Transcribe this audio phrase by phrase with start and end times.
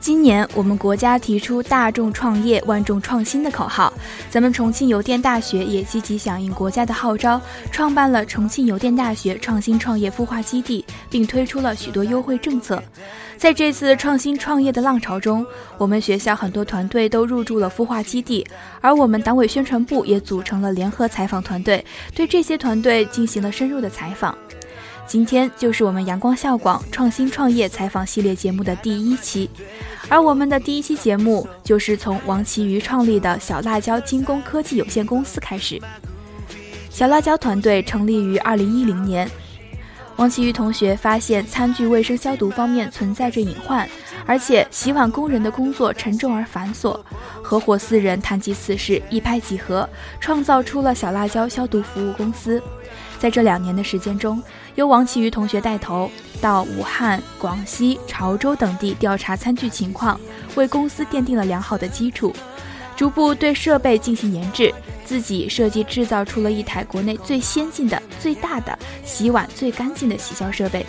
[0.00, 3.89] 今年我们国家提出“大众创业，万众创新”的口号，
[4.30, 7.40] 咱们重庆邮电大学也积极响应国家的号召，
[7.72, 12.80] 创办了重庆邮电大学创新创业孵化基地，并推出了许多优惠政策。
[13.36, 15.44] 在这次创新创业的浪潮中，
[15.76, 18.46] 我们学校很多团队都入驻了孵化基地，
[18.80, 24.32] 而我们党委宣传部也组成了联合采访团队，对这些团队进行了深入的采访。
[25.10, 29.50] 今天就是我们阳光校广创新创业采访系列节目的第一期，
[30.08, 35.82] 而我们的第一期节目就是从王其余创立的小辣椒精工科技有限公司开始。
[36.90, 39.28] 小辣椒团队成立于二零一零年，
[40.14, 43.88] 王其余同学发现餐具卫生消毒方面存在着隐患，
[44.26, 46.96] 而且洗碗工人的工作沉重而繁琐，
[47.42, 52.62] 合伙四人谈及此事，一拍即合，创造出了小辣椒消毒服务公司。
[53.18, 54.42] 在这两年的时间中，
[54.76, 60.18] 由王其余同学带头，到武汉、广西、潮州等地调查餐具情况，
[60.54, 62.34] 为公司奠定了良好的基础。
[62.96, 64.72] 逐步对设备进行研制，
[65.04, 70.84] 自己设计制造出了一台国内最先进的、最大的洗碗最干净的洗消设备。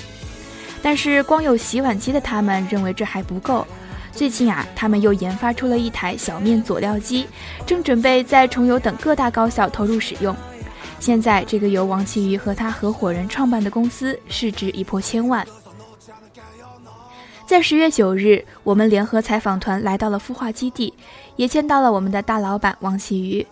[0.81, 3.65] 但是光有洗碗机的他们认为这还不够。
[4.11, 7.27] 最近啊，他们又研发出了一台小面佐料机，
[7.65, 10.35] 正准备在重邮等各大高校投入使用。
[11.01, 15.45] 现在，这个由王其余和他合伙人创办的公司市值已破千万。
[17.47, 20.93] 在十月九日，我们联合采访团来到了孵化基地，
[21.37, 23.45] 也见到了我们的大老板王其余。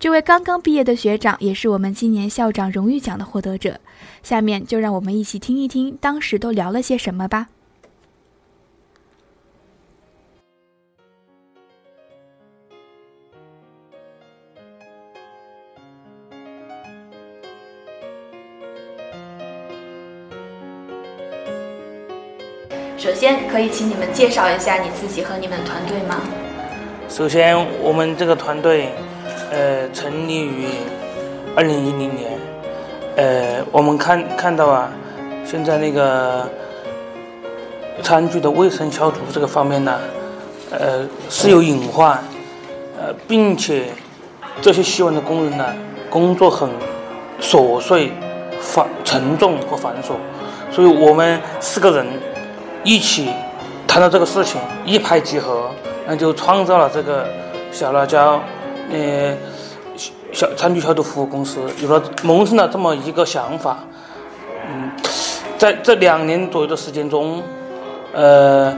[0.00, 3.78] 这位刚刚毕业的学长，也是我们今年校长荣誉奖的获得者。
[4.24, 7.46] 下面就让我们一起听一听当时都聊了些什么吧。
[22.98, 26.16] 首先，可以请你们介绍一下你自己和你们团队吗？
[27.08, 28.88] 首先，我们这个团队，
[29.52, 30.66] 呃，成立于
[31.54, 32.32] 二零一零年。
[33.14, 34.90] 呃，我们看看到啊，
[35.44, 36.50] 现在那个
[38.02, 39.96] 餐具的卫生消毒这个方面呢，
[40.72, 42.18] 呃，是有隐患，
[43.00, 43.84] 呃，并且
[44.60, 45.72] 这些洗碗的工人呢，
[46.10, 46.68] 工作很
[47.40, 48.10] 琐碎、
[48.60, 50.14] 繁沉重和繁琐，
[50.72, 52.04] 所以我们四个人。
[52.84, 53.28] 一起
[53.86, 55.70] 谈到这个事情，一拍即合，
[56.06, 57.26] 那就创造了这个
[57.72, 58.40] 小辣椒，
[58.90, 59.36] 呃，
[60.32, 63.78] 小餐具消毒服务公司，有了萌生了这么一个想法。
[64.66, 64.90] 嗯，
[65.58, 67.42] 在这两年左右的时间中，
[68.12, 68.74] 呃，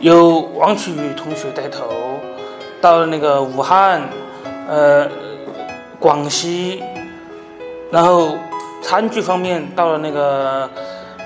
[0.00, 1.84] 由王启宇同学带头，
[2.80, 4.02] 到了那个武汉，
[4.68, 5.08] 呃，
[6.00, 6.82] 广西，
[7.90, 8.36] 然后
[8.82, 10.68] 餐具方面到了那个
[11.18, 11.24] 呃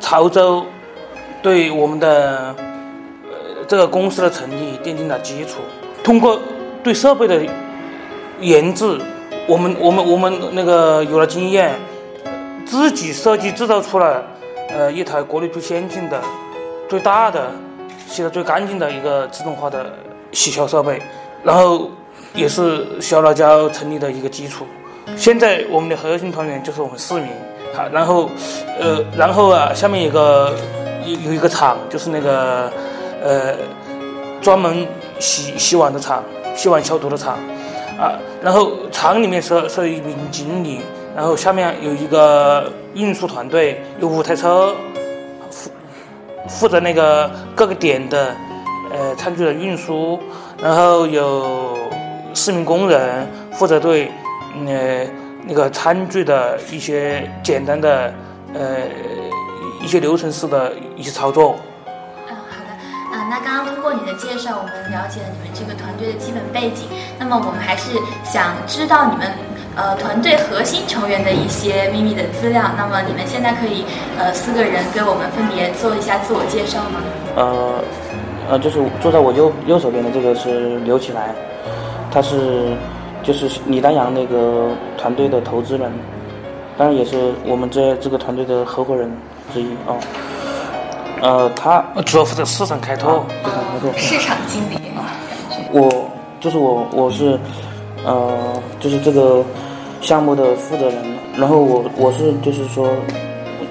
[0.00, 0.66] 潮州。
[1.42, 2.54] 对我们的
[3.24, 5.60] 呃这个公司的成立奠定了基础。
[6.02, 6.40] 通过
[6.82, 7.42] 对设备的
[8.40, 8.98] 研制，
[9.46, 11.74] 我们我们我们那个有了经验，
[12.64, 14.22] 自己设计制造出了
[14.70, 16.20] 呃一台国内最先进的、
[16.88, 17.50] 最大的、
[18.06, 19.92] 洗得最干净的一个自动化的
[20.32, 21.00] 洗消设备，
[21.44, 21.90] 然后
[22.34, 24.66] 也是小辣椒成立的一个基础。
[25.16, 27.28] 现在我们的核心团员就是我们四名，
[27.74, 28.30] 好，然后
[28.80, 30.54] 呃然后啊下面一个。
[31.04, 32.70] 有有一个厂，就是那个，
[33.22, 33.54] 呃，
[34.40, 34.86] 专门
[35.18, 36.22] 洗洗碗的厂，
[36.54, 37.38] 洗碗消毒的厂，
[37.98, 40.80] 啊，然后厂里面是是一名经理，
[41.16, 44.74] 然后下面有一个运输团队，有五台车，
[45.50, 45.70] 负
[46.48, 48.34] 负责那个各个点的，
[48.92, 50.18] 呃，餐具的运输，
[50.62, 51.76] 然后有
[52.34, 54.10] 四名工人负责对，
[54.66, 55.06] 呃，
[55.46, 58.12] 那个餐具的一些简单的，
[58.54, 58.60] 呃。
[59.82, 61.56] 一些流程式的一些操作。
[62.28, 62.70] 嗯，好的。
[63.12, 66.86] 嗯，那刚刚通过你的介绍，我们了解了你们这个团队的基本背景。
[67.18, 69.32] 那么我们还是想知道你们
[69.74, 72.70] 呃团队核心成员的一些秘密的资料。
[72.76, 73.84] 那么你们现在可以
[74.18, 77.00] 呃四个人给我们分别做一下自我介绍吗？
[77.36, 77.84] 呃
[78.50, 81.34] 呃，就是坐在我右右手边的这个是刘启来，
[82.10, 82.76] 他是
[83.22, 85.90] 就是李丹阳那个团队的投资人，
[86.76, 89.10] 当然也是我们这这个团队的合伙人。
[89.52, 89.98] 之一啊，
[91.20, 95.04] 呃，他主要负责市场开拓，市场开拓，市场经理啊。
[95.72, 95.88] 我
[96.40, 97.38] 就是我，我是
[98.04, 99.44] 呃，就是这个
[100.00, 101.18] 项目的负责人。
[101.36, 102.88] 然后我我是就是说，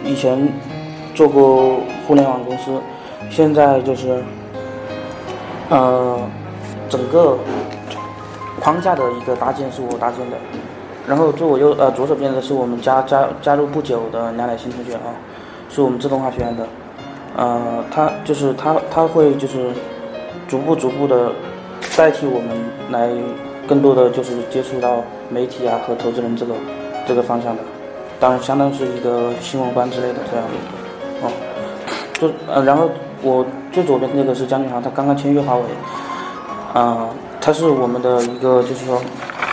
[0.05, 0.47] 以前
[1.13, 1.75] 做过
[2.07, 2.71] 互联网公司，
[3.29, 4.23] 现在就是
[5.69, 6.17] 呃
[6.87, 7.37] 整个
[8.61, 10.37] 框架的一个搭建是我搭建的，
[11.05, 15.11] 然后坐我右呃左手边的是我们加加加入不久的梁乃新同学啊，
[15.69, 16.67] 是我们自动化学院的，
[17.37, 19.69] 呃他就是他他会就是
[20.47, 21.31] 逐步逐步的
[21.95, 22.49] 代替我们
[22.91, 23.09] 来
[23.67, 26.53] 更多的就是接触到媒体啊和投资人这个
[27.07, 27.61] 这个方向的。
[28.19, 31.31] 当然，相当于是一个新闻官之类的这样的，哦，
[32.19, 32.89] 就呃，然后
[33.21, 35.63] 我最左边那个是江俊航，他刚刚签约华为，
[36.73, 37.07] 啊，
[37.39, 39.01] 他是我们的一个，就是说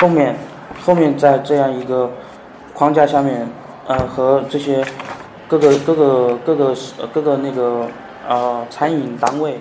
[0.00, 0.34] 后面
[0.84, 2.10] 后面在这样一个
[2.74, 3.48] 框架下面，
[3.86, 4.84] 呃，和这些
[5.48, 6.74] 各个各个各个
[7.12, 7.86] 各个那个
[8.28, 9.60] 呃餐饮单位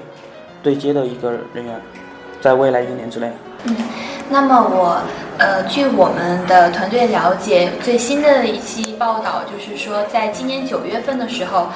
[0.63, 1.79] 对接的一个人员，
[2.41, 3.31] 在未来一年之内。
[3.65, 3.75] 嗯，
[4.29, 5.01] 那么我
[5.37, 11.67] 呃，据我们的团队了解，最新的一期报道就是说，在今年九月份的时候，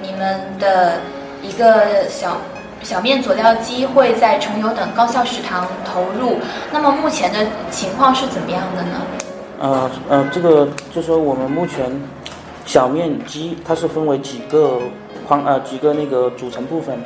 [0.00, 0.94] 你们的
[1.42, 2.36] 一个小
[2.82, 6.38] 小面佐料机会在重游等高校食堂投入。
[6.72, 7.38] 那么目前的
[7.70, 9.00] 情况是怎么样的呢？
[9.60, 11.88] 呃呃，这个就说我们目前
[12.64, 14.80] 小面机它是分为几个
[15.26, 16.98] 框呃几个那个组成部分，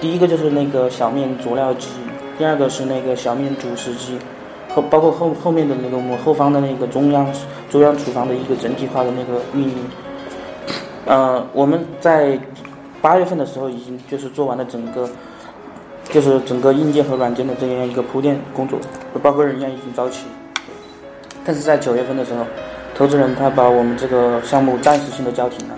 [0.00, 1.88] 第一个就是那个小面佐料机。
[2.38, 4.16] 第二个是那个小面主食机，
[4.74, 7.26] 后包括后后面的那个我们后方的那个中央
[7.70, 9.76] 中央厨房的一个整体化的那个运营。
[11.04, 12.40] 呃，我们在
[13.00, 15.08] 八月份的时候已经就是做完了整个，
[16.04, 18.78] 就是整个硬件和软件的这样一个铺垫工作，
[19.22, 20.24] 包括人员已经招齐。
[21.44, 22.44] 但是在九月份的时候，
[22.94, 25.74] 投资人他把我们这个项目暂时性的叫停了，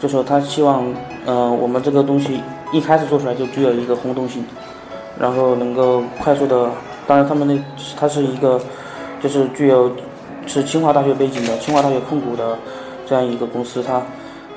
[0.00, 0.84] 就说他希望，
[1.26, 2.40] 呃，我们这个东西
[2.72, 4.44] 一开始做出来就具有一个轰动性。
[5.18, 6.70] 然后能够快速的，
[7.06, 7.62] 当然他们那
[7.94, 8.58] 他是一个，
[9.20, 9.90] 就是具有
[10.46, 12.56] 是清华大学背景的清华大学控股的
[13.06, 14.00] 这样一个公司，他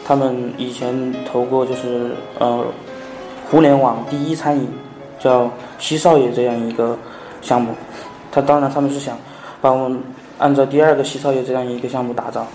[0.05, 2.63] 他们以前投过就是呃
[3.51, 4.65] 互联网第一餐饮
[5.19, 6.97] 叫西少爷这样一个
[7.41, 7.73] 项目，
[8.31, 9.17] 他当然他们是想
[9.59, 9.99] 把我们
[10.43, 12.45] 按照第二个西少爷这样一个项目打造。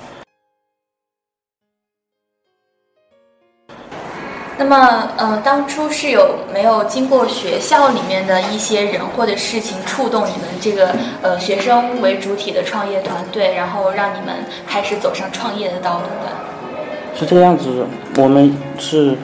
[4.59, 14.35] 那么，呃，当初是有没有经过学校里面的一些人或者事情触动你们这个呃学生为主体的创业团队，然后让你们
[14.67, 17.19] 开始走上创业的道路的？
[17.19, 17.87] 是这个样子，
[18.19, 19.17] 我们是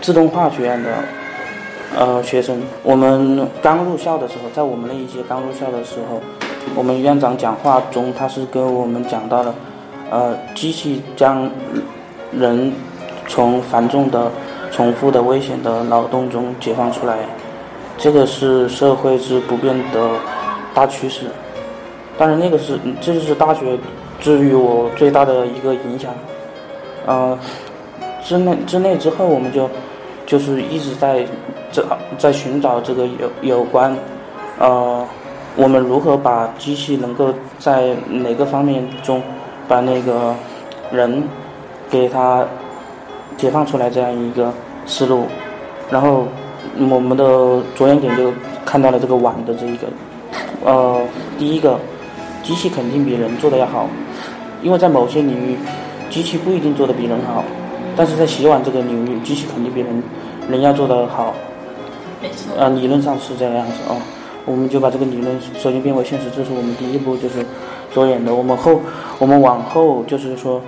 [0.00, 1.04] 自动化学院的
[1.96, 6.20] 呃学生，我们刚入校的时候，在我们那一届刚入校的时候，
[6.74, 9.54] 我们院长讲话中，他是跟我们讲到了，
[10.10, 11.50] 呃，机器将
[12.32, 12.72] 人
[13.26, 14.30] 从繁重的
[14.70, 17.18] 重复的危险的劳动中解放出来，
[17.98, 20.10] 这个是社会之不变的
[20.72, 21.26] 大趋势。
[22.16, 23.78] 当然，那个是这就是大学
[24.20, 26.12] 之于我最大的一个影响。
[27.06, 27.38] 呃，
[28.22, 29.68] 之内之内之后，我们就
[30.26, 31.26] 就是一直在
[31.72, 31.84] 这
[32.18, 33.96] 在寻找这个有有关
[34.58, 35.06] 呃，
[35.60, 39.22] 我们如何把机器能够在哪个方面中
[39.68, 40.34] 把那个
[40.90, 41.22] 人
[41.90, 42.46] 给他。
[43.38, 44.52] 解放出来这样一个
[44.84, 45.24] 思路，
[45.90, 46.26] 然后
[46.90, 47.24] 我们的
[47.74, 48.30] 着眼点就
[48.66, 49.86] 看到了这个碗的这一个，
[50.62, 51.00] 呃，
[51.38, 51.80] 第一个，
[52.42, 53.88] 机器肯定比人做的要好，
[54.62, 55.56] 因为在某些领域，
[56.10, 57.42] 机器不一定做的比人好，
[57.96, 60.02] 但是在洗碗这个领域，机器肯定比人
[60.50, 61.32] 人要做的好。
[62.20, 62.62] 没错。
[62.62, 63.96] 啊，理论上是这个样子哦，
[64.50, 67.46] 我们就把这个理论首先变为现实，这是我们第一步，就是
[67.92, 68.34] 着眼的。
[68.34, 68.80] 我们后，
[69.18, 70.60] 我们往后就是说。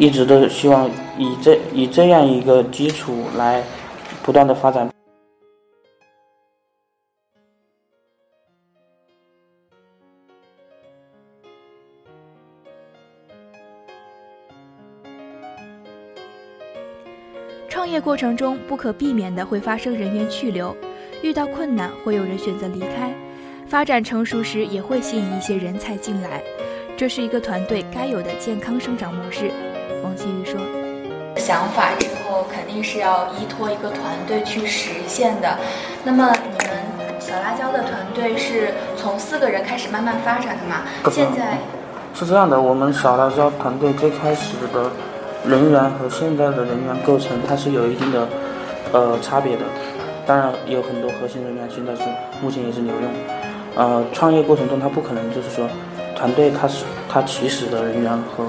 [0.00, 3.60] 一直都希望以这以这样一个基础来
[4.22, 4.88] 不断的发展。
[17.68, 20.72] 创业过程中不可避免的会发生人员去留，
[21.22, 23.12] 遇到困难会有人选择离开，
[23.66, 26.40] 发展成熟时也会吸引一些人才进来，
[26.96, 29.50] 这是一个团队该有的健康生长模式。
[30.04, 30.60] 王继宇说
[31.36, 35.58] ：“想法之后肯定是要依托一个团队去实现的。
[36.04, 40.82] 那么你们小辣椒的团队是从四个人开始慢慢发展的嘛？
[41.10, 41.58] 现在
[42.14, 44.88] 是这样的，我们小辣椒团队最开始的
[45.44, 48.28] 人员和现在的人员构成，它是有一定的
[48.92, 49.62] 呃差别的。
[50.28, 52.02] 当然有很多核心人员现在是
[52.40, 53.10] 目前也是留用。
[53.74, 55.66] 呃，创业过程中他不可能就是说
[56.14, 58.44] 团队他是他起始的人员和。”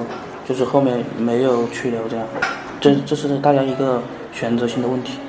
[0.49, 2.25] 就是后面没有去留这样，
[2.81, 4.01] 这这是大家一个
[4.33, 5.19] 选择性的问题，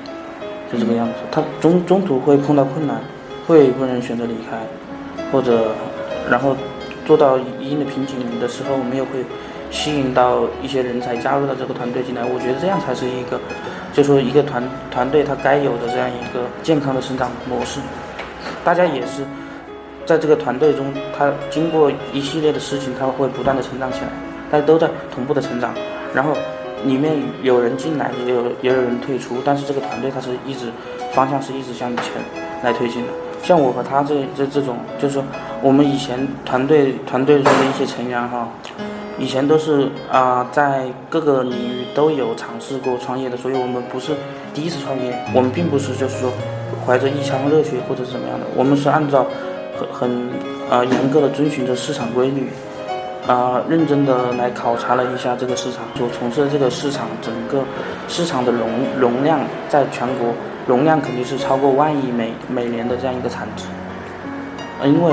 [0.73, 1.13] 就这个样子。
[1.29, 2.99] 他中中途会碰到困难，
[3.45, 4.57] 会有部分人选择离开，
[5.31, 5.75] 或者
[6.27, 6.57] 然后
[7.05, 9.23] 做到一定的瓶颈的时候，我们也会
[9.71, 12.21] 吸引到一些人才加入到这个团队进来。
[12.23, 13.39] 我觉得这样才是一个，
[13.93, 14.61] 就说一个团
[14.91, 17.79] 团队它该有的这样一个健康的成长模式。
[18.63, 19.23] 大家也是
[20.05, 24.07] 在这个团队中，他经过一系列的事情，他会不断的成长起来，
[24.51, 25.73] 大家都在同步的成长。
[26.13, 26.33] 然后
[26.83, 30.67] 里面有人进来，也有也有人退出，但是这个团队它是一直
[31.13, 32.05] 方向是一直向前
[32.61, 33.09] 来推进的。
[33.43, 35.23] 像我和他这这这种，就是说
[35.61, 38.47] 我们以前团队团队中的一些成员哈，
[39.17, 44.13] 以前都是啊在各个领域都有尝试过创业的，所以我们不是
[44.53, 46.31] 第一次创业，我们并不是就是说
[46.85, 49.25] 怀着一腔热血或者是怎么样的，我们是按照
[49.77, 50.29] 很很
[50.69, 52.49] 啊严格的遵循着市场规律，
[53.27, 57.63] 啊认真的来考察了一下这个市场所从事的这个市场整个
[58.07, 59.39] 市场的容容量
[59.69, 60.33] 在全国。
[60.67, 63.65] 容量肯定是超过万亿每每年的这样一个产值，
[64.85, 65.11] 因为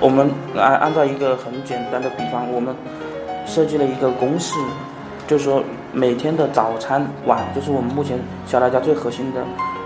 [0.00, 2.74] 我们按按照一个很简单的比方，我们
[3.46, 4.58] 设计了一个公式，
[5.26, 9.40] 就是说每天的早餐晚，就是我们目前小辣椒最核心的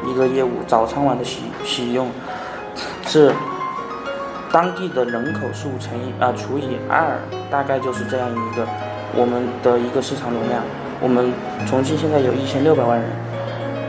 [0.09, 2.09] 一个业务，早餐晚的洗洗用
[3.07, 3.33] 是
[4.53, 7.19] 当地的人口数乘以啊除以二，
[7.51, 8.67] 大概就是这样一个
[9.15, 10.63] 我们的一个市场容量。
[11.01, 11.33] 我们
[11.67, 13.09] 重庆现在有一千六百万人。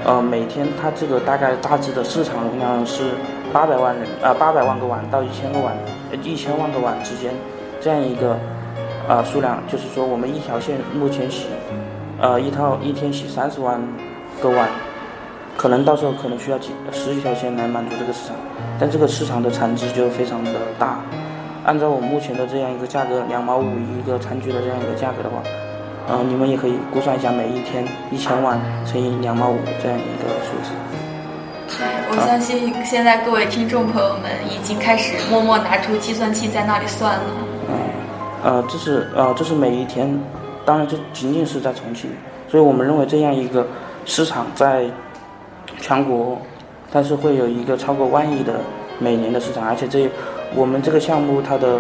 [0.06, 3.12] 呃，每天它这个大概大致的市场容量是
[3.52, 5.76] 八百万人，啊，八百万个碗到一千个碗，
[6.24, 7.34] 一千万个碗之间，
[7.82, 8.38] 这样一个
[9.08, 11.48] 呃数量，就是说我们一条线目前洗，
[12.20, 13.82] 呃，一套一天洗三十万
[14.42, 14.70] 个碗，
[15.58, 18.36] 可能到时候可能需要几十几条线来满足这个市场，
[18.80, 21.00] 但这个市场的产值就非常的大，
[21.66, 23.66] 按照我目前的这样一个价格，两毛五
[23.98, 25.42] 一个餐具的这样一个价格的话。
[26.12, 30.72] 嗯，你们也可以估算一下，每一天一千万乘以两毛五这样一个数字。
[32.20, 37.24] 我相信现在各位听众朋友们已经开始默默拿出计算器在那里算了。
[38.44, 40.20] 呃，这是呃，这是每一天，
[40.66, 42.10] 当然这仅仅是在重庆，
[42.50, 43.66] 所以我们认为这样一个
[44.04, 44.84] 市场在
[45.80, 46.38] 全国，
[46.92, 48.56] 它是会有一个超过万亿的
[49.00, 50.10] 每年的市场，而且这
[50.54, 51.80] 我们这个项目它的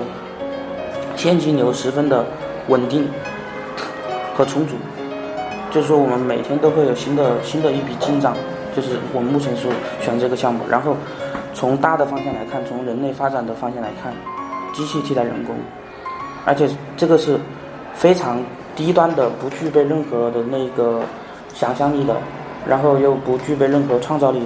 [1.17, 2.25] 现金流十分的
[2.69, 3.05] 稳定。
[4.36, 4.75] 和充足，
[5.69, 8.34] 就是说我们每天都会有新的新的一笔进账，
[8.75, 9.71] 就是我们目前所
[10.01, 10.63] 选这个项目。
[10.69, 10.95] 然后
[11.53, 14.13] 从大的方向来看，从人类发展的方向来看，
[14.73, 15.55] 机器替代人工，
[16.45, 17.38] 而且这个是
[17.93, 18.41] 非常
[18.75, 21.01] 低端的，不具备任何的那个
[21.53, 22.15] 想象力的，
[22.67, 24.41] 然后又不具备任何创造力，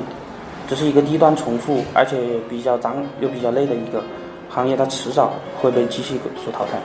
[0.67, 2.17] 这是一个低端重复，而且
[2.49, 4.03] 比较脏又比较累的一个
[4.49, 6.79] 行业，它迟早会被机器所淘汰。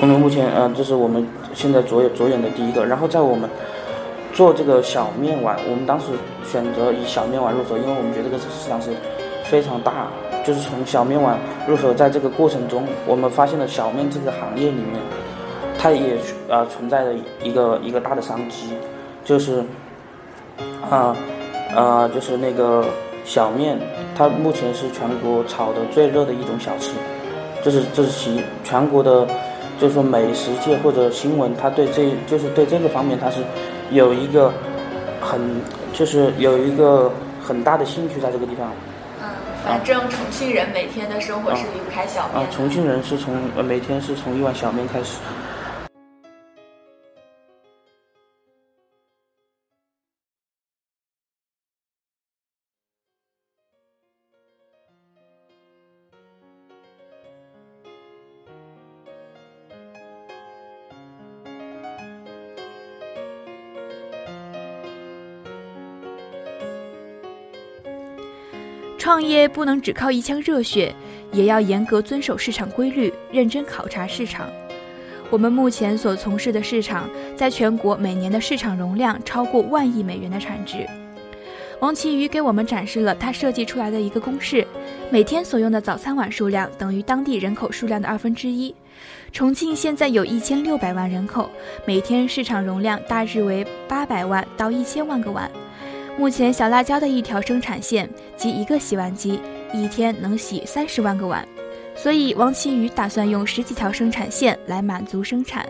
[0.00, 1.26] 我们目前，呃，这是我们。
[1.54, 3.50] 现在着眼着眼的第一个，然后在我们
[4.38, 6.06] 做这个小面碗，我们当时
[6.48, 8.92] 选择以小面碗入手，因为我们觉得这个市场是
[9.42, 10.06] 非常大，
[10.46, 15.02] 就是从小面碗入手，在这个过程中，我们发现了小面这个行业里面，
[15.76, 16.16] 它也
[16.48, 18.74] 呃存在着一个一个大的商机，
[19.24, 19.60] 就是
[20.88, 21.16] 啊
[21.74, 22.84] 啊就是那个
[23.24, 23.76] 小面，
[24.14, 26.92] 它目前是全国炒的最热的一种小吃，
[27.64, 29.26] 这是这是其全国的。
[29.80, 33.36] 就是说美食界或者新闻，他对这就是对这个方面，他是
[33.90, 34.52] 有一个
[35.20, 35.40] 很
[35.92, 37.10] 就是有一个
[37.42, 38.70] 很大的兴趣在这个地方。
[39.20, 39.28] 嗯，
[39.64, 42.44] 反正重庆人每天的生活是离不开小面。
[42.44, 45.18] 啊，重庆人是从呃每天是从一碗小面开始。
[69.08, 70.94] 创业不能只靠一腔热血，
[71.32, 74.46] 也要严格遵守市场规律，认真考察市场。
[75.30, 80.86] 我们目前所从事的市场，在全国每年的市场容量超过万亿美元的产值。
[81.80, 84.66] 王奇瑜给我们展示了他设计出来的一个公式：
[85.10, 88.74] 每天所用的早餐碗数量等于当地人口数量的二分之一。
[89.32, 91.48] 重庆现在有一千六百万人口，
[91.86, 95.50] 每天市场容量大致为八百万到一千万个碗。
[96.18, 99.40] 目前小辣椒的一条生产线及一个洗碗机，
[99.72, 101.46] 一天能洗三十万个碗，
[101.94, 105.64] 所以王奇宇打算用十几条生产线来满足生产。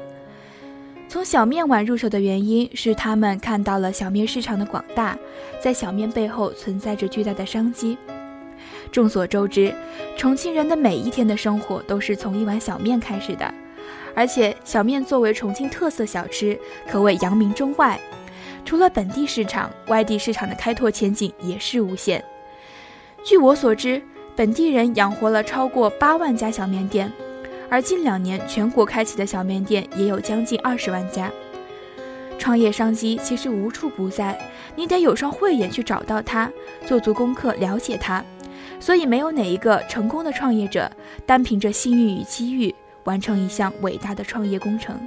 [1.07, 5.19] 从小面碗入手的原因是他们看到了小面市场的广大，
[5.62, 7.99] 在小面背后存在着巨大的商机。
[8.90, 9.71] 众所周知，
[10.17, 13.52] 重庆人的每一天的生活都是从一碗小面开始的，
[14.14, 18.00] 而且小面作为重庆特色小吃，可谓扬名中外。
[18.68, 22.22] 除了本地市场，外地市场的开拓前景也是无限。
[23.25, 24.02] 据我所知，
[24.37, 27.10] 本地人养活了超过八万家小面店，
[27.70, 31.32] 而近两年全国开启的小面店也有将近二十万家。
[32.38, 34.38] 创业商机其实无处不在，
[34.76, 36.52] 你得有双慧眼去找到它，
[36.84, 38.22] 做足功课了解它。
[38.78, 40.92] 所以，没有哪一个成功的创业者
[41.25, 45.00] 单凭着幸运与机遇完成一项伟大的创业工程。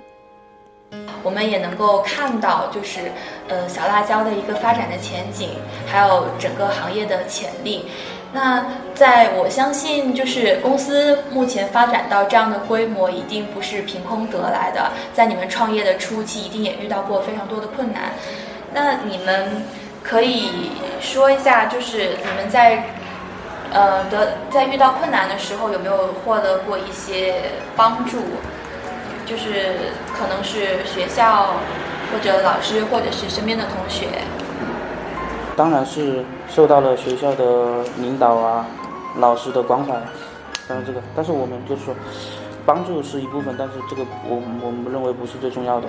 [1.24, 3.12] 我们也能够看到，就是
[3.48, 5.50] 呃小辣椒的一个发展的前景，
[5.86, 7.86] 还有整个行业的潜力。
[8.34, 14.92] 那在我相信，就是公司目前发展到这样的规模，一定不是凭空得来的。
[15.14, 18.14] 在你们创业的初期，一定也遇到过非常多的困难。
[18.74, 19.64] 那你们
[20.02, 20.72] 可以
[21.02, 22.86] 说一下，就是你们在
[23.74, 27.36] 呃得在遇到困难的时候，有没有获得过一些
[27.76, 28.18] 帮助？
[29.32, 29.78] 就是
[30.14, 31.54] 可能是学校
[32.12, 34.08] 或者老师，或者是身边的同学。
[35.56, 38.66] 当然是受到了学校的领导啊、
[39.16, 39.94] 老师的关怀，
[40.68, 41.96] 当然这个，但是我们就是说，
[42.66, 45.88] 帮助是一部分，但是这个我我们认为不是最重要的。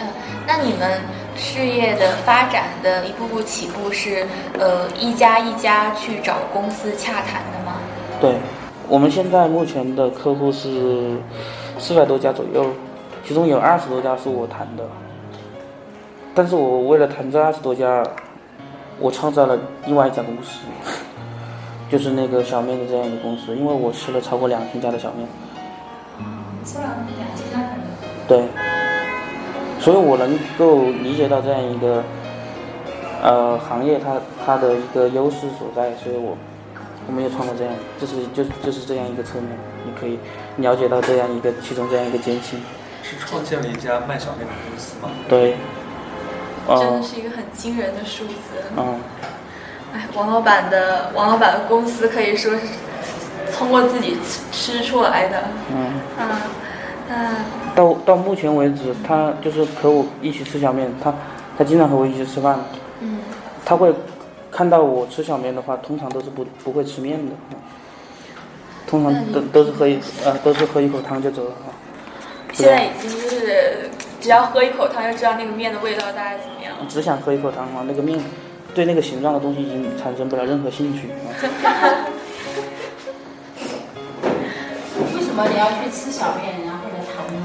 [0.00, 0.06] 嗯，
[0.46, 0.98] 那你们
[1.36, 4.26] 事业的发展的一步步起步是
[4.58, 7.74] 呃一家一家去找公司洽谈的吗？
[8.18, 8.36] 对，
[8.88, 11.18] 我们现在目前的客户是。
[11.78, 12.66] 四百多家左右，
[13.24, 14.84] 其中有二十多家是我谈的，
[16.34, 18.02] 但是我为了谈这二十多家，
[18.98, 20.60] 我创造了另外一家公司，
[21.90, 25.28] 就是那个小面的这样一个公司，因为我吃了超过两千家的小面。
[26.64, 26.84] 吃了
[27.16, 27.68] 两千家
[28.26, 28.42] 对，
[29.78, 32.02] 所以我能够理解到这样一个，
[33.22, 36.36] 呃，行业它它的一个优势所在，所以我。
[37.08, 39.48] 我们也创造这样，就是就就是这样一个侧面，
[39.84, 40.18] 你可以
[40.56, 42.60] 了解到这样一个其中这样一个艰辛。
[43.02, 45.10] 是创建了一家卖小面的公司吗？
[45.28, 45.56] 对。
[46.68, 48.34] 真的是一个很惊人的数字。
[48.76, 49.00] 嗯。
[49.94, 52.60] 哎，王老板的王老板的公司可以说是
[53.56, 54.16] 通过自己
[54.50, 55.44] 吃出来的。
[55.70, 55.86] 嗯。
[56.18, 56.42] 啊，
[57.08, 57.74] 那。
[57.74, 61.14] 到到目前为止，他就是和我一起吃小面，他
[61.56, 62.58] 他经常和我一起吃饭。
[63.00, 63.20] 嗯。
[63.64, 63.94] 他会。
[64.48, 67.34] 看到我吃小面的话，通常都是不不会吃面的，
[68.86, 71.68] 通常都都是喝一呃都是喝一口汤就走了啊。
[72.52, 76.74] 现在已经就是只要喝一口汤就知道那个面的味道大概怎么样。
[76.88, 78.18] 只想喝一口汤啊，那个面
[78.74, 81.08] 对那个形状的东西已经产生不了任何兴趣。
[85.14, 87.40] 为什么你要去吃小面，然后来谈呢？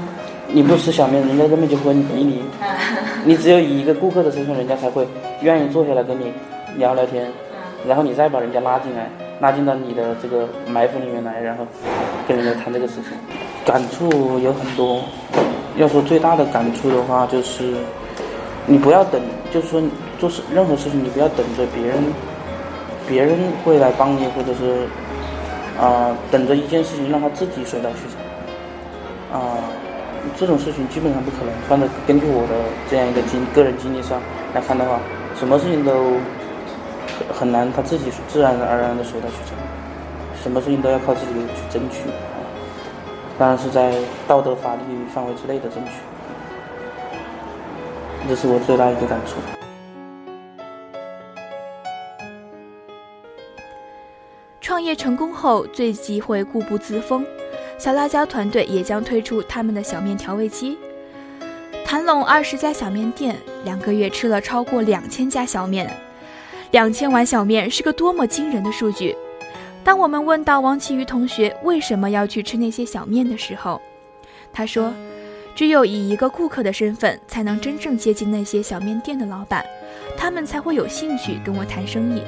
[0.48, 2.42] 你不吃小面，人家根本就不会理你。
[3.24, 5.06] 你只有以一个顾客的身份，人家才会
[5.42, 6.32] 愿意坐下来跟你。
[6.78, 7.30] 聊聊天，
[7.86, 9.06] 然后你再把人家拉进来，
[9.42, 11.66] 拉进到你的这个埋伏里面来，然后
[12.28, 13.10] 跟人家谈这个事情，
[13.66, 15.02] 感触有很多。
[15.76, 17.74] 要说最大的感触的话，就是
[18.66, 19.82] 你不要等，就是说
[20.16, 21.98] 做事任何事情你不要等着别人，
[23.08, 24.86] 别人会来帮你，或者是
[25.76, 27.96] 啊等着一件事情让他自己水到渠
[29.32, 29.58] 成，啊
[30.36, 31.52] 这种事情基本上不可能。
[31.68, 32.54] 反正根据我的
[32.88, 34.20] 这样一个经个人经历上
[34.54, 35.00] 来看的话，
[35.36, 35.92] 什么事情都。
[37.32, 39.56] 很难，他自己自然而然的水到渠成，
[40.42, 42.08] 什么事情都要靠自己去争取，
[43.38, 43.94] 当然是在
[44.26, 44.80] 道德法律
[45.14, 45.90] 范围之内的争取，
[48.28, 49.36] 这是我最大一个感触。
[54.60, 57.26] 创业成功后，最忌讳固步自封，
[57.78, 60.78] 小辣椒团队也将推出他们的小面调味机，
[61.84, 65.90] 谈拢二十家小面店，两个月吃了超过两千家小面。
[66.72, 69.14] 两千碗小面是个多么惊人的数据！
[69.84, 73.78] 当我们问到王奇瑜同学为什么要去吃那些小面的时候，
[74.54, 74.90] 他说
[75.54, 79.62] ：“只有以一个顾客的身份，才能真正接近那些小面店的老板，
[80.16, 82.22] 他们才会有兴趣跟我谈生意。”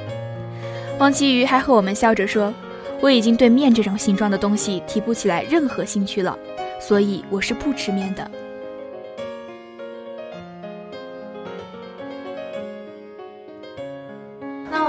[1.00, 2.52] 王奇瑜还和我们笑着说
[3.00, 6.38] ：“我已经对面这种形状的东西提不起来任何兴趣了，
[6.78, 8.30] 所以我是不吃面的。”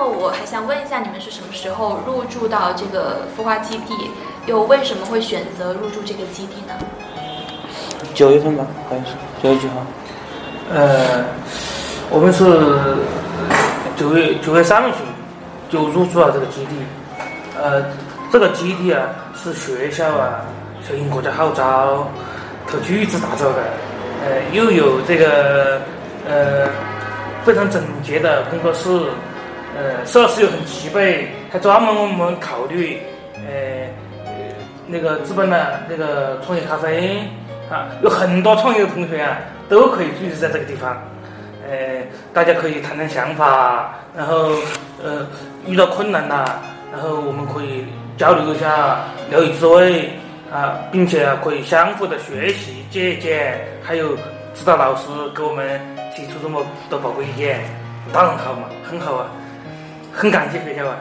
[0.03, 4.12] 我还想问一下，你们是什么时候入驻到这个孵化基地？
[4.45, 6.73] 又为什么会选择入驻这个基地呢？
[8.13, 9.73] 九月份吧，好像是九月几号？
[10.73, 11.25] 呃，
[12.10, 12.43] 我们是
[13.95, 14.93] 九月九月三旬
[15.69, 16.75] 就入驻了这个基地。
[17.60, 17.84] 呃，
[18.31, 19.01] 这个基地啊，
[19.34, 20.41] 是学校啊
[20.88, 22.08] 响应国家号召，
[22.67, 23.63] 投巨资打造的。
[24.23, 25.81] 呃，又有这个
[26.27, 26.67] 呃
[27.43, 28.89] 非常整洁的工作室。
[29.75, 32.97] 呃，设施又很齐备，还专门为我们考虑，
[33.35, 33.88] 呃，
[34.88, 37.19] 那个资本的那个创业咖啡
[37.69, 40.95] 啊，有很多创业的同学啊，都可以聚集在这个地方，
[41.67, 42.01] 呃，
[42.33, 44.51] 大家可以谈谈想法，然后
[45.03, 45.27] 呃，
[45.67, 46.61] 遇到困难了，
[46.93, 47.85] 然后我们可以
[48.17, 50.09] 交流一下，聊以自慰，
[50.53, 54.15] 啊，并且可以相互的学习借鉴，还有
[54.53, 55.81] 指导老师给我们
[56.15, 57.59] 提出这么多宝贵意见，
[58.13, 59.27] 当然好嘛，很好啊，
[60.15, 60.97] 很感谢学校啊。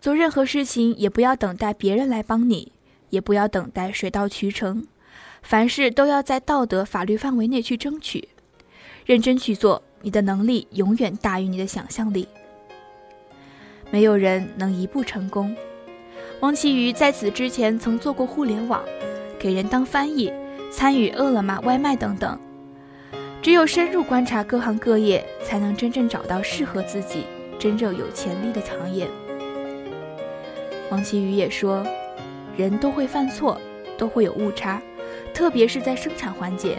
[0.00, 2.72] 做任何事情也不要等待别人来帮你，
[3.10, 4.86] 也不要等待水到渠成，
[5.42, 8.30] 凡事都要在道德法律范围内去争取，
[9.04, 9.82] 认真去做。
[10.00, 12.26] 你的能力永远大于你的想象力，
[13.90, 15.54] 没有人能一步成功。
[16.40, 18.82] 王其瑜在此之前曾做过互联网，
[19.40, 20.30] 给人当翻译，
[20.70, 22.38] 参与饿了么外卖等等。
[23.40, 27.24] 只有深入观察各行各业，才能真正找到适合自己、
[27.58, 29.08] 真正有潜力的行业。
[30.90, 31.82] 王其瑜也说，
[32.54, 33.58] 人都会犯错，
[33.96, 34.82] 都会有误差，
[35.32, 36.76] 特别是在生产环节。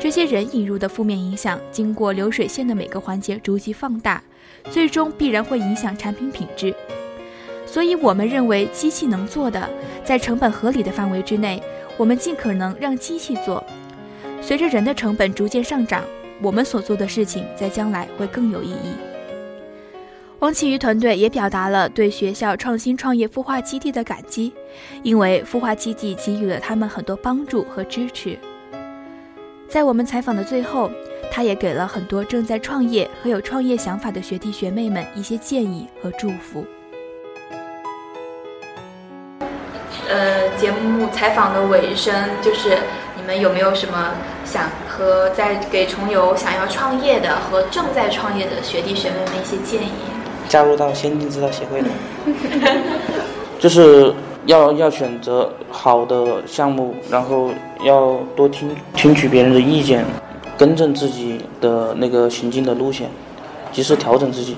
[0.00, 4.20] 这些人引入的负面影响，经过流水线的每个环节逐级放大，
[4.68, 6.74] 最终必然会影响产品品质。
[7.66, 9.70] 所以，我们认为机器能做的，
[10.04, 11.62] 在成本合理的范围之内，
[11.96, 13.64] 我们尽可能让机器做。
[14.40, 16.04] 随着人的成本逐渐上涨，
[16.42, 18.94] 我们所做的事情在将来会更有意义。
[20.40, 24.52] 汪其瑜团队也表达了对学校创新创业孵化基地的感激，
[25.02, 28.38] 因为孵化基地给予了他们很多帮助和支持。
[29.66, 30.90] 在我们采访的最后，
[31.32, 36.66] 他也给了很多正在创业和有创业想法的学弟学妹们一些建议和祝福。
[40.58, 42.78] 节目采访的尾声，就是
[43.16, 44.12] 你们有没有什么
[44.44, 49.90] 想和在给重游想要创业的和正在创业的学弟学妹们一些建议？
[50.48, 51.88] 加入到先进制造协会的，
[53.58, 54.14] 就是。
[54.46, 57.48] 要要选择好的项目，然后
[57.82, 60.04] 要多听听取别人的意见，
[60.58, 63.08] 更正自己的那个行进的路线，
[63.72, 64.54] 及时调整自己。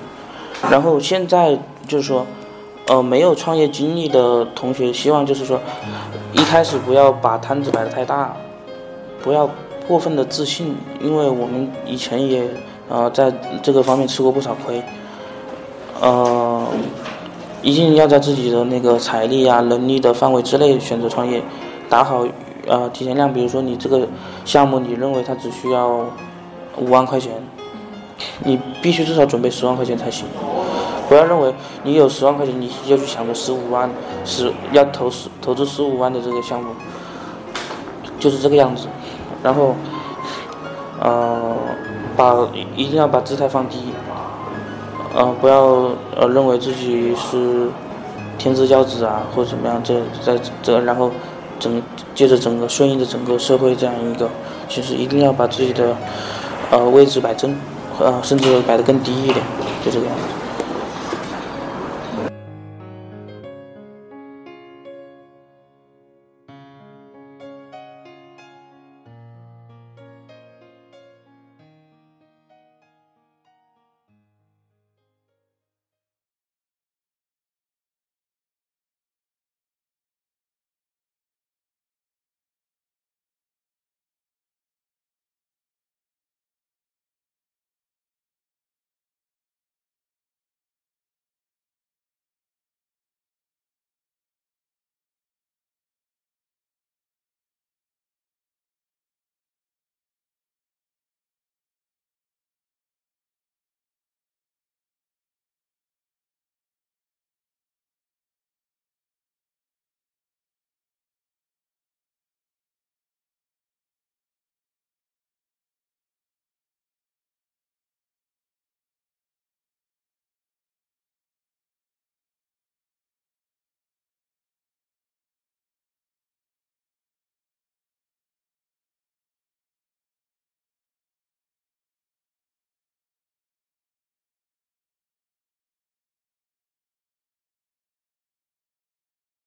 [0.69, 1.57] 然后现在
[1.87, 2.27] 就是说，
[2.87, 5.59] 呃，没有创业经历的同学，希望就是说，
[6.33, 8.35] 一开始不要把摊子摆得太大，
[9.21, 9.49] 不要
[9.87, 12.43] 过分的自信，因为我们以前也
[12.89, 14.81] 呃在这个方面吃过不少亏，
[16.01, 16.65] 呃。
[17.63, 21.41] 一定要在自己的那个财力啊、能力的范围之内选择创业，
[21.89, 22.23] 打好
[22.67, 23.33] 呃提前量。
[23.33, 24.07] 比如说你这个
[24.45, 26.05] 项目，你认为它只需要
[26.77, 27.33] 五万块钱，
[28.45, 30.27] 你必须至少准备十万块钱才行。
[31.07, 33.89] 不要认为你有十万块钱，你就去想着十五万，
[34.25, 36.69] 十要投十投资十五万的这个项目，
[38.19, 38.87] 就是这个样子。
[39.41, 39.75] 然后，
[40.99, 41.55] 呃，
[42.15, 42.35] 把
[42.75, 43.77] 一定要把姿态放低。
[45.15, 47.69] 呃，不要呃认为自己是
[48.37, 51.09] 天之骄子啊，或者怎么样，这在这然后
[51.59, 51.81] 整
[52.13, 54.29] 借着整个顺应着整个社会这样一个，
[54.67, 55.95] 其实一定要把自己的
[56.69, 57.55] 呃位置摆正，
[57.99, 59.37] 呃甚至摆得更低一点，
[59.85, 60.46] 就这个样子。